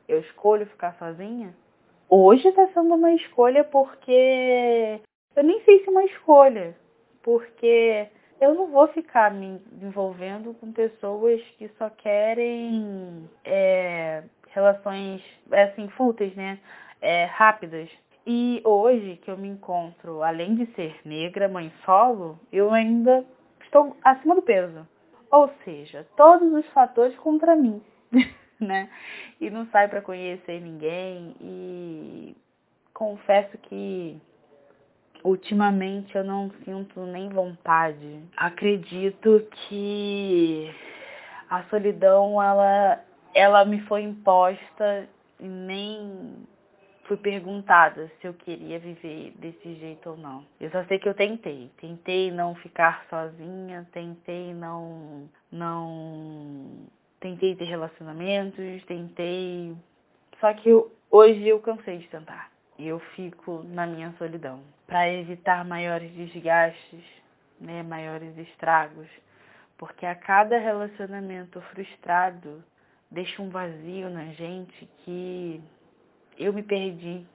Eu 0.05 0.19
escolho 0.19 0.65
ficar 0.65 0.93
sozinha? 0.95 1.55
Hoje 2.09 2.45
está 2.45 2.67
sendo 2.73 2.95
uma 2.95 3.13
escolha 3.13 3.63
porque 3.63 4.99
eu 5.33 5.43
nem 5.43 5.61
sei 5.61 5.79
se 5.79 5.87
é 5.87 5.91
uma 5.91 6.03
escolha, 6.03 6.75
porque 7.23 8.09
eu 8.41 8.53
não 8.53 8.67
vou 8.67 8.89
ficar 8.89 9.33
me 9.33 9.61
envolvendo 9.81 10.53
com 10.55 10.73
pessoas 10.73 11.41
que 11.57 11.69
só 11.77 11.89
querem 11.89 13.29
é, 13.45 14.23
relações 14.51 15.21
assim 15.51 15.87
fúteis, 15.89 16.35
né? 16.35 16.59
É, 17.01 17.25
rápidas. 17.25 17.89
E 18.25 18.61
hoje 18.65 19.17
que 19.23 19.31
eu 19.31 19.37
me 19.37 19.47
encontro, 19.47 20.21
além 20.21 20.55
de 20.55 20.65
ser 20.73 20.99
negra, 21.05 21.47
mãe 21.47 21.71
solo, 21.85 22.37
eu 22.51 22.73
ainda 22.73 23.23
estou 23.61 23.95
acima 24.03 24.35
do 24.35 24.41
peso. 24.41 24.85
Ou 25.31 25.49
seja, 25.63 26.05
todos 26.17 26.51
os 26.53 26.65
fatores 26.67 27.15
contra 27.19 27.55
mim, 27.55 27.81
né? 28.59 28.89
E 29.39 29.49
não 29.49 29.65
sai 29.67 29.87
para 29.87 30.01
conhecer 30.01 30.59
ninguém 30.61 31.35
e 31.39 32.35
confesso 32.93 33.57
que 33.59 34.19
ultimamente 35.23 36.15
eu 36.15 36.23
não 36.23 36.49
sinto 36.63 37.01
nem 37.01 37.29
vontade. 37.29 38.23
Acredito 38.35 39.45
que 39.51 40.73
a 41.49 41.63
solidão 41.63 42.41
ela 42.41 43.01
ela 43.33 43.65
me 43.65 43.81
foi 43.81 44.01
imposta 44.01 45.07
e 45.39 45.47
nem 45.47 46.47
fui 47.03 47.17
perguntada 47.17 48.11
se 48.19 48.27
eu 48.27 48.33
queria 48.33 48.79
viver 48.79 49.33
desse 49.37 49.75
jeito 49.75 50.09
ou 50.09 50.17
não. 50.17 50.45
Eu 50.59 50.69
só 50.71 50.83
sei 50.85 50.99
que 50.99 51.07
eu 51.07 51.13
tentei. 51.13 51.71
Tentei 51.79 52.31
não 52.31 52.53
ficar 52.55 53.05
sozinha, 53.09 53.87
tentei 53.91 54.53
não 54.53 55.29
não 55.51 56.85
tentei 57.19 57.55
ter 57.55 57.65
relacionamentos, 57.65 58.83
tentei 58.85 59.75
só 60.39 60.53
que 60.53 60.69
eu, 60.69 60.91
hoje 61.09 61.47
eu 61.47 61.59
cansei 61.59 61.97
de 61.97 62.07
tentar. 62.07 62.51
E 62.77 62.87
eu 62.87 62.99
fico 63.15 63.63
na 63.69 63.87
minha 63.87 64.13
solidão 64.19 64.61
para 64.85 65.11
evitar 65.11 65.65
maiores 65.65 66.11
desgastes, 66.11 67.03
né, 67.59 67.81
maiores 67.81 68.37
estragos, 68.37 69.07
porque 69.77 70.05
a 70.05 70.13
cada 70.13 70.59
relacionamento 70.59 71.59
frustrado 71.73 72.63
deixa 73.11 73.41
um 73.41 73.49
vazio 73.49 74.09
na 74.09 74.25
gente 74.33 74.87
que 75.03 75.61
eu 76.37 76.53
me 76.53 76.63
perdi 76.63 77.25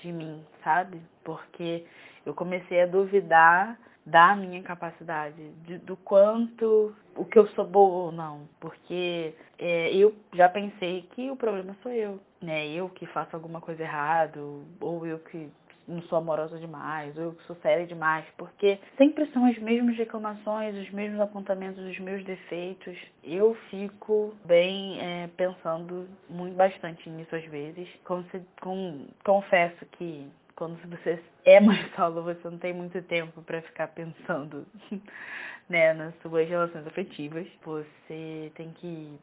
de 0.00 0.12
mim, 0.12 0.44
sabe? 0.62 1.00
Porque 1.24 1.84
eu 2.24 2.34
comecei 2.34 2.82
a 2.82 2.86
duvidar 2.86 3.78
da 4.04 4.34
minha 4.34 4.62
capacidade, 4.62 5.50
de, 5.64 5.78
do 5.78 5.96
quanto 5.96 6.94
o 7.14 7.24
que 7.24 7.38
eu 7.38 7.46
sou 7.48 7.64
boa 7.64 8.06
ou 8.06 8.12
não, 8.12 8.48
porque 8.58 9.34
é, 9.58 9.94
eu 9.94 10.14
já 10.32 10.48
pensei 10.48 11.02
que 11.12 11.30
o 11.30 11.36
problema 11.36 11.76
sou 11.82 11.92
eu, 11.92 12.18
né? 12.40 12.66
Eu 12.66 12.88
que 12.88 13.06
faço 13.06 13.36
alguma 13.36 13.60
coisa 13.60 13.82
errado, 13.82 14.64
ou 14.80 15.06
eu 15.06 15.20
que 15.20 15.48
não 15.86 16.02
sou 16.02 16.18
amorosa 16.18 16.58
demais, 16.58 17.16
ou 17.16 17.24
eu 17.24 17.36
sou 17.46 17.56
séria 17.56 17.86
demais, 17.86 18.24
porque 18.36 18.78
sempre 18.96 19.26
são 19.32 19.44
as 19.46 19.58
mesmas 19.58 19.96
reclamações, 19.96 20.76
os 20.76 20.90
mesmos 20.90 21.20
apontamentos, 21.20 21.82
os 21.84 21.98
meus 21.98 22.24
defeitos. 22.24 22.96
Eu 23.22 23.54
fico 23.70 24.34
bem 24.44 25.00
é, 25.00 25.28
pensando 25.36 26.08
muito 26.28 26.56
bastante 26.56 27.08
nisso 27.10 27.34
às 27.34 27.44
vezes. 27.46 27.88
Como 28.04 28.24
se, 28.30 28.40
com, 28.60 29.06
confesso 29.24 29.84
que 29.92 30.30
quando 30.54 30.76
você 30.88 31.22
é 31.44 31.60
mãe 31.60 31.78
solo, 31.96 32.22
você 32.22 32.48
não 32.48 32.58
tem 32.58 32.72
muito 32.72 33.00
tempo 33.02 33.42
para 33.42 33.62
ficar 33.62 33.88
pensando 33.88 34.66
né, 35.68 35.92
nas 35.92 36.14
suas 36.22 36.48
relações 36.48 36.86
afetivas. 36.86 37.46
Você 37.64 38.52
tem 38.54 38.70
que 38.72 39.18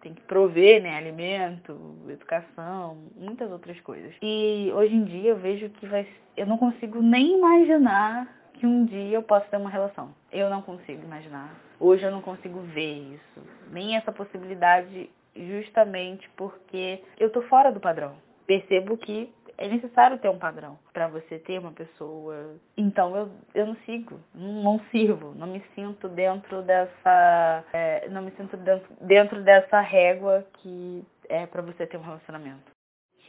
tem 0.00 0.14
que 0.14 0.22
prover, 0.22 0.82
né, 0.82 0.96
alimento, 0.96 1.78
educação, 2.08 2.98
muitas 3.16 3.50
outras 3.50 3.78
coisas. 3.80 4.14
E 4.22 4.70
hoje 4.74 4.94
em 4.94 5.04
dia 5.04 5.30
eu 5.30 5.36
vejo 5.36 5.68
que 5.70 5.86
vai, 5.86 6.06
eu 6.36 6.46
não 6.46 6.58
consigo 6.58 7.02
nem 7.02 7.36
imaginar 7.36 8.28
que 8.54 8.66
um 8.66 8.84
dia 8.84 9.16
eu 9.16 9.22
possa 9.22 9.46
ter 9.46 9.56
uma 9.56 9.70
relação. 9.70 10.14
Eu 10.30 10.50
não 10.50 10.62
consigo 10.62 11.02
imaginar. 11.02 11.54
Hoje 11.78 12.04
eu 12.04 12.10
não 12.10 12.20
consigo 12.20 12.60
ver 12.60 13.14
isso, 13.14 13.40
nem 13.70 13.96
essa 13.96 14.12
possibilidade, 14.12 15.08
justamente 15.34 16.28
porque 16.36 17.02
eu 17.18 17.30
tô 17.30 17.40
fora 17.42 17.72
do 17.72 17.80
padrão. 17.80 18.14
Percebo 18.46 18.96
que 18.98 19.32
é 19.60 19.68
necessário 19.68 20.18
ter 20.18 20.30
um 20.30 20.38
padrão 20.38 20.78
para 20.90 21.06
você 21.06 21.38
ter 21.38 21.58
uma 21.58 21.70
pessoa. 21.72 22.56
Então 22.78 23.14
eu, 23.14 23.30
eu 23.54 23.66
não 23.66 23.76
sigo, 23.84 24.18
não, 24.34 24.80
sirvo, 24.90 25.34
não 25.34 25.46
me 25.46 25.62
sinto 25.74 26.08
dentro 26.08 26.62
dessa, 26.62 27.64
é, 27.70 28.08
não 28.08 28.22
me 28.22 28.30
sinto 28.32 28.56
dentro, 28.56 28.88
dentro 29.02 29.42
dessa 29.42 29.80
régua 29.80 30.46
que 30.54 31.04
é 31.28 31.46
para 31.46 31.60
você 31.60 31.86
ter 31.86 31.98
um 31.98 32.02
relacionamento. 32.02 32.72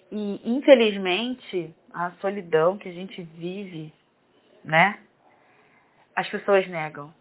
E 0.09 0.41
infelizmente 0.45 1.75
a 1.93 2.11
solidão 2.21 2.77
que 2.77 2.87
a 2.87 2.93
gente 2.93 3.21
vive, 3.21 3.93
né? 4.63 4.99
As 6.15 6.29
pessoas 6.29 6.65
negam. 6.69 7.13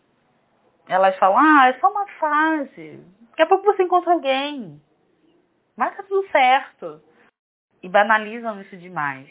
Elas 0.89 1.17
falam, 1.17 1.39
ah, 1.39 1.67
é 1.67 1.81
só 1.81 1.91
uma 1.91 2.07
fase. 2.07 3.01
Daqui 3.31 3.43
a 3.43 3.47
pouco 3.47 3.65
você 3.65 3.83
encontra 3.83 4.13
alguém. 4.13 4.81
Mas 5.77 5.97
tá 5.97 6.03
tudo 6.05 6.29
certo 6.31 7.10
e 7.83 7.89
banalizam 7.89 8.61
isso 8.61 8.77
demais. 8.77 9.29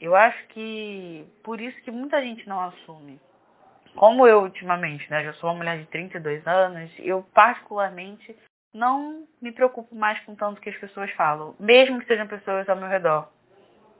Eu 0.00 0.16
acho 0.16 0.46
que 0.48 1.24
por 1.42 1.60
isso 1.60 1.80
que 1.82 1.90
muita 1.90 2.20
gente 2.20 2.48
não 2.48 2.60
assume. 2.60 3.20
Como 3.94 4.26
eu 4.26 4.42
ultimamente, 4.42 5.08
né, 5.10 5.22
já 5.22 5.32
sou 5.34 5.50
uma 5.50 5.58
mulher 5.58 5.78
de 5.78 5.86
32 5.86 6.46
anos, 6.46 6.90
eu 6.98 7.22
particularmente 7.34 8.34
não 8.72 9.26
me 9.40 9.52
preocupo 9.52 9.94
mais 9.94 10.18
com 10.20 10.34
tanto 10.34 10.60
que 10.60 10.70
as 10.70 10.76
pessoas 10.76 11.10
falam, 11.12 11.54
mesmo 11.60 12.00
que 12.00 12.06
sejam 12.06 12.26
pessoas 12.26 12.68
ao 12.68 12.76
meu 12.76 12.88
redor, 12.88 13.28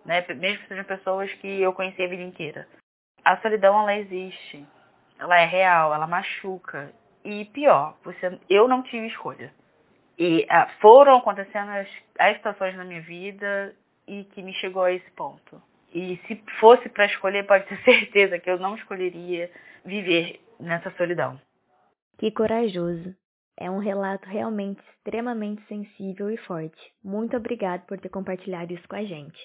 né, 0.04 0.24
mesmo 0.34 0.62
que 0.62 0.68
sejam 0.68 0.84
pessoas 0.84 1.32
que 1.34 1.60
eu 1.60 1.72
conheci 1.72 2.02
a 2.02 2.08
vida 2.08 2.22
inteira. 2.22 2.66
A 3.24 3.36
solidão 3.36 3.78
ela 3.80 3.94
existe, 3.94 4.66
ela 5.18 5.38
é 5.38 5.44
real, 5.44 5.94
ela 5.94 6.06
machuca 6.06 6.92
e 7.22 7.44
pior, 7.44 7.96
você, 8.02 8.40
eu 8.48 8.66
não 8.66 8.82
tive 8.82 9.06
escolha. 9.06 9.52
E 10.24 10.46
ah, 10.48 10.68
foram 10.80 11.16
acontecendo 11.16 11.68
as, 11.70 11.88
as 12.16 12.36
situações 12.36 12.76
na 12.76 12.84
minha 12.84 13.00
vida 13.00 13.74
e 14.06 14.22
que 14.22 14.40
me 14.40 14.54
chegou 14.54 14.84
a 14.84 14.92
esse 14.92 15.10
ponto. 15.16 15.60
E 15.92 16.16
se 16.28 16.36
fosse 16.60 16.88
para 16.88 17.06
escolher, 17.06 17.44
pode 17.44 17.66
ter 17.66 17.76
certeza 17.82 18.38
que 18.38 18.48
eu 18.48 18.56
não 18.56 18.76
escolheria 18.76 19.50
viver 19.84 20.40
nessa 20.60 20.92
solidão. 20.92 21.40
Que 22.18 22.30
corajoso. 22.30 23.12
É 23.58 23.68
um 23.68 23.80
relato 23.80 24.28
realmente 24.28 24.80
extremamente 24.94 25.60
sensível 25.66 26.30
e 26.30 26.36
forte. 26.36 26.80
Muito 27.02 27.36
obrigado 27.36 27.84
por 27.86 27.98
ter 27.98 28.08
compartilhado 28.08 28.72
isso 28.72 28.86
com 28.86 28.94
a 28.94 29.02
gente. 29.02 29.40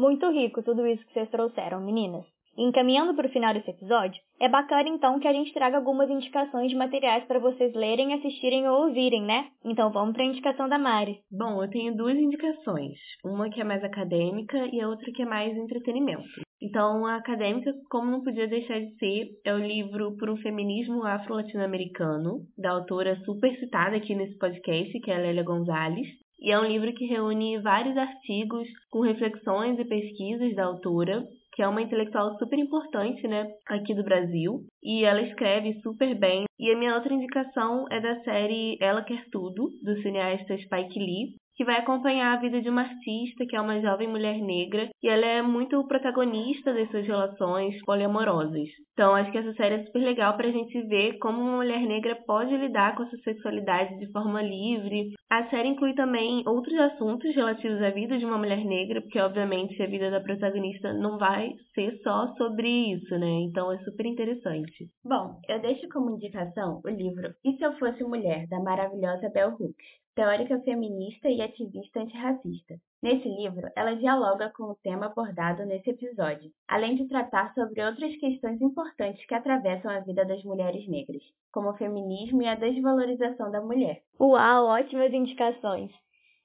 Muito 0.00 0.30
rico 0.30 0.62
tudo 0.62 0.86
isso 0.86 1.04
que 1.06 1.12
vocês 1.12 1.28
trouxeram, 1.28 1.80
meninas. 1.80 2.24
Encaminhando 2.60 3.14
para 3.14 3.26
o 3.26 3.30
final 3.30 3.54
desse 3.54 3.70
episódio, 3.70 4.20
é 4.38 4.46
bacana 4.46 4.86
então 4.86 5.18
que 5.18 5.26
a 5.26 5.32
gente 5.32 5.50
traga 5.54 5.78
algumas 5.78 6.10
indicações 6.10 6.68
de 6.68 6.76
materiais 6.76 7.24
para 7.24 7.38
vocês 7.38 7.72
lerem, 7.72 8.12
assistirem 8.12 8.68
ou 8.68 8.84
ouvirem, 8.84 9.22
né? 9.22 9.46
Então 9.64 9.90
vamos 9.90 10.12
para 10.12 10.24
a 10.24 10.26
indicação 10.26 10.68
da 10.68 10.78
Mari. 10.78 11.20
Bom, 11.32 11.64
eu 11.64 11.70
tenho 11.70 11.96
duas 11.96 12.18
indicações. 12.18 12.98
Uma 13.24 13.48
que 13.48 13.62
é 13.62 13.64
mais 13.64 13.82
acadêmica 13.82 14.58
e 14.70 14.78
a 14.78 14.88
outra 14.90 15.10
que 15.10 15.22
é 15.22 15.24
mais 15.24 15.56
entretenimento. 15.56 16.28
Então, 16.60 17.06
a 17.06 17.16
acadêmica, 17.16 17.72
como 17.88 18.10
não 18.10 18.22
podia 18.22 18.46
deixar 18.46 18.78
de 18.78 18.94
ser, 18.98 19.28
é 19.42 19.54
o 19.54 19.58
livro 19.58 20.14
Por 20.18 20.28
um 20.28 20.36
Feminismo 20.36 21.02
Afro-Latino-Americano, 21.02 22.40
da 22.58 22.72
autora 22.72 23.16
super 23.24 23.58
citada 23.58 23.96
aqui 23.96 24.14
nesse 24.14 24.36
podcast, 24.36 25.00
que 25.00 25.10
é 25.10 25.16
a 25.16 25.18
Lélia 25.18 25.42
Gonzalez. 25.42 26.06
e 26.38 26.50
é 26.50 26.60
um 26.60 26.66
livro 26.66 26.92
que 26.92 27.06
reúne 27.06 27.58
vários 27.62 27.96
artigos 27.96 28.68
com 28.90 29.00
reflexões 29.00 29.78
e 29.78 29.84
pesquisas 29.86 30.54
da 30.54 30.66
autora, 30.66 31.26
que 31.60 31.64
é 31.64 31.68
uma 31.68 31.82
intelectual 31.82 32.38
super 32.38 32.58
importante, 32.58 33.28
né, 33.28 33.46
aqui 33.68 33.94
do 33.94 34.02
Brasil, 34.02 34.64
e 34.82 35.04
ela 35.04 35.20
escreve 35.20 35.78
super 35.82 36.18
bem. 36.18 36.44
E 36.58 36.72
a 36.72 36.78
minha 36.78 36.94
outra 36.94 37.12
indicação 37.12 37.84
é 37.90 38.00
da 38.00 38.18
série 38.22 38.78
Ela 38.80 39.04
Quer 39.04 39.26
Tudo, 39.30 39.68
do 39.82 40.00
cineasta 40.00 40.56
Spike 40.56 40.98
Lee, 40.98 41.34
que 41.60 41.64
vai 41.66 41.76
acompanhar 41.76 42.32
a 42.32 42.40
vida 42.40 42.62
de 42.62 42.70
uma 42.70 42.80
artista 42.80 43.44
que 43.46 43.54
é 43.54 43.60
uma 43.60 43.82
jovem 43.82 44.08
mulher 44.08 44.38
negra 44.40 44.88
e 45.02 45.06
ela 45.06 45.26
é 45.26 45.42
muito 45.42 45.86
protagonista 45.86 46.72
dessas 46.72 47.06
relações 47.06 47.78
poliamorosas. 47.84 48.66
Então, 48.94 49.14
acho 49.14 49.30
que 49.30 49.36
essa 49.36 49.52
série 49.52 49.74
é 49.74 49.84
super 49.84 49.98
legal 49.98 50.38
para 50.38 50.48
a 50.48 50.52
gente 50.52 50.80
ver 50.88 51.18
como 51.18 51.38
uma 51.38 51.58
mulher 51.58 51.80
negra 51.80 52.16
pode 52.26 52.56
lidar 52.56 52.96
com 52.96 53.02
a 53.02 53.06
sua 53.10 53.18
sexualidade 53.18 53.98
de 53.98 54.10
forma 54.10 54.40
livre. 54.40 55.10
A 55.30 55.50
série 55.50 55.68
inclui 55.68 55.94
também 55.94 56.42
outros 56.46 56.78
assuntos 56.78 57.34
relativos 57.34 57.82
à 57.82 57.90
vida 57.90 58.16
de 58.16 58.24
uma 58.24 58.38
mulher 58.38 58.64
negra, 58.64 59.02
porque 59.02 59.20
obviamente 59.20 59.82
a 59.82 59.86
vida 59.86 60.10
da 60.10 60.20
protagonista 60.20 60.94
não 60.94 61.18
vai 61.18 61.50
ser 61.74 62.00
só 62.02 62.34
sobre 62.38 62.68
isso, 62.68 63.18
né? 63.18 63.40
Então 63.42 63.70
é 63.70 63.78
super 63.80 64.06
interessante. 64.06 64.88
Bom, 65.04 65.38
eu 65.46 65.60
deixo 65.60 65.86
como 65.90 66.14
indicação 66.14 66.80
o 66.82 66.88
livro 66.88 67.34
E 67.44 67.52
Se 67.58 67.64
Eu 67.64 67.74
Fosse 67.78 68.02
Mulher, 68.02 68.46
da 68.48 68.58
maravilhosa 68.60 69.28
Bell 69.28 69.50
Hooks 69.50 69.99
teórica 70.14 70.60
feminista 70.60 71.28
e 71.28 71.40
ativista 71.40 72.00
antirracista. 72.00 72.74
Nesse 73.02 73.28
livro, 73.28 73.68
ela 73.76 73.96
dialoga 73.96 74.52
com 74.54 74.64
o 74.64 74.76
tema 74.82 75.06
abordado 75.06 75.64
nesse 75.64 75.90
episódio, 75.90 76.50
além 76.68 76.96
de 76.96 77.08
tratar 77.08 77.54
sobre 77.54 77.82
outras 77.82 78.14
questões 78.16 78.60
importantes 78.60 79.24
que 79.26 79.34
atravessam 79.34 79.90
a 79.90 80.00
vida 80.00 80.24
das 80.24 80.42
mulheres 80.44 80.86
negras, 80.88 81.22
como 81.52 81.70
o 81.70 81.76
feminismo 81.76 82.42
e 82.42 82.46
a 82.46 82.54
desvalorização 82.54 83.50
da 83.50 83.60
mulher. 83.60 84.02
Uau, 84.20 84.66
ótimas 84.66 85.12
indicações! 85.12 85.90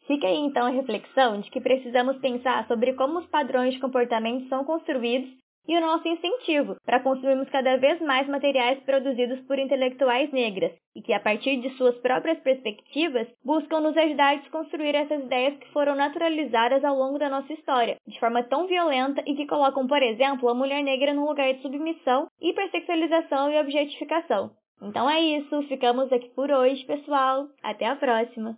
Fica 0.07 0.27
aí 0.27 0.37
então 0.37 0.67
a 0.67 0.69
reflexão 0.69 1.41
de 1.41 1.49
que 1.49 1.59
precisamos 1.59 2.17
pensar 2.19 2.67
sobre 2.67 2.93
como 2.93 3.19
os 3.19 3.25
padrões 3.27 3.73
de 3.73 3.79
comportamento 3.79 4.47
são 4.47 4.63
construídos 4.63 5.29
e 5.67 5.77
o 5.77 5.81
nosso 5.81 6.07
incentivo 6.07 6.75
para 6.85 6.99
consumirmos 6.99 7.49
cada 7.49 7.77
vez 7.77 7.99
mais 8.01 8.27
materiais 8.27 8.79
produzidos 8.83 9.39
por 9.41 9.57
intelectuais 9.57 10.31
negras 10.31 10.71
e 10.95 11.01
que, 11.01 11.13
a 11.13 11.19
partir 11.19 11.57
de 11.57 11.69
suas 11.77 11.95
próprias 11.97 12.39
perspectivas, 12.39 13.27
buscam 13.43 13.81
nos 13.81 13.97
ajudar 13.97 14.33
a 14.33 14.35
desconstruir 14.35 14.95
essas 14.95 15.23
ideias 15.23 15.57
que 15.57 15.71
foram 15.71 15.95
naturalizadas 15.95 16.83
ao 16.83 16.95
longo 16.95 17.19
da 17.19 17.29
nossa 17.29 17.51
história, 17.53 17.97
de 18.07 18.19
forma 18.19 18.43
tão 18.43 18.67
violenta 18.67 19.21
e 19.25 19.35
que 19.35 19.47
colocam, 19.47 19.87
por 19.87 20.01
exemplo, 20.01 20.49
a 20.49 20.53
mulher 20.53 20.83
negra 20.83 21.13
num 21.13 21.25
lugar 21.25 21.53
de 21.53 21.61
submissão, 21.61 22.27
hipersexualização 22.41 23.51
e 23.51 23.59
objetificação. 23.59 24.51
Então 24.81 25.09
é 25.09 25.21
isso, 25.21 25.63
ficamos 25.63 26.11
aqui 26.11 26.29
por 26.29 26.51
hoje, 26.51 26.85
pessoal. 26.85 27.47
Até 27.63 27.85
a 27.85 27.95
próxima! 27.95 28.57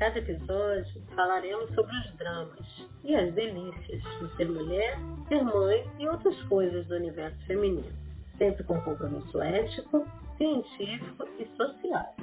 Cada 0.00 0.18
episódio 0.18 1.02
falaremos 1.14 1.74
sobre 1.74 1.94
os 1.94 2.16
dramas 2.16 2.88
e 3.04 3.14
as 3.14 3.34
delícias 3.34 4.02
de 4.02 4.34
ser 4.34 4.48
mulher, 4.48 4.98
ser 5.28 5.44
mãe 5.44 5.86
e 5.98 6.08
outras 6.08 6.42
coisas 6.44 6.86
do 6.86 6.94
universo 6.94 7.38
feminino, 7.46 7.92
sempre 8.38 8.64
com 8.64 8.80
compromisso 8.80 9.42
ético, 9.42 10.08
científico 10.38 11.28
e 11.38 11.46
social. 11.54 12.16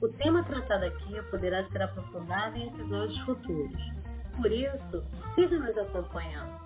O 0.00 0.08
tema 0.08 0.42
tratado 0.44 0.86
aqui 0.86 1.22
poderá 1.30 1.68
ser 1.68 1.82
aprofundado 1.82 2.56
em 2.56 2.68
episódios 2.68 3.18
futuros. 3.26 3.92
Por 4.40 4.50
isso, 4.50 5.04
siga 5.34 5.58
nos 5.58 5.76
acompanhando. 5.76 6.58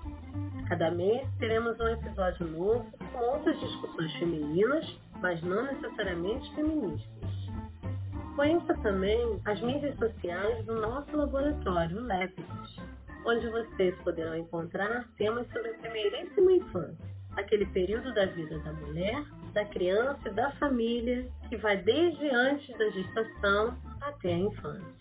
Cada 0.68 0.92
mês 0.92 1.28
teremos 1.40 1.80
um 1.80 1.88
episódio 1.88 2.47
novo 2.47 2.87
com 3.12 3.18
outras 3.18 3.59
discussões 3.59 4.12
femininas, 4.14 4.99
mas 5.21 5.42
não 5.42 5.64
necessariamente 5.64 6.54
feministas. 6.54 7.38
Conheça 8.38 8.72
também 8.85 9.40
as 9.46 9.61
mídias 9.61 9.98
sociais 9.98 10.64
do 10.64 10.81
nosso 10.81 11.16
laboratório, 11.16 12.01
LEPIS, 12.03 12.77
onde 13.27 13.48
vocês 13.48 13.92
poderão 14.05 14.37
encontrar 14.37 15.09
temas 15.16 15.44
sobre 15.48 15.70
a 15.70 15.79
primeiríssima 15.79 16.53
infância, 16.53 17.05
aquele 17.37 17.66
período 17.66 18.14
da 18.14 18.27
vida 18.27 18.61
da 18.61 18.72
mulher, 18.74 19.24
da 19.55 19.64
criança 19.64 20.29
e 20.29 20.35
da 20.35 20.53
família 20.53 21.29
que 21.48 21.57
vai 21.57 21.79
desde 21.79 22.31
antes 22.31 22.79
da 22.79 22.88
gestação 22.90 23.77
até 24.03 24.33
a 24.33 24.38
infância. 24.38 24.94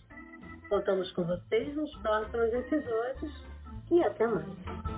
Contamos 0.68 1.12
com 1.12 1.22
vocês 1.22 1.76
nos 1.76 1.96
próximos 1.98 2.52
episódios 2.52 3.44
e 3.92 4.02
até 4.02 4.26
mais. 4.26 4.97